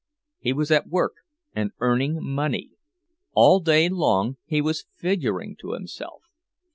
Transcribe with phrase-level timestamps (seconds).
[0.39, 1.13] He was at work
[1.53, 2.71] and earning money!
[3.33, 6.23] All day long he was figuring to himself.